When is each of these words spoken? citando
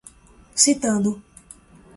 citando 0.63 1.13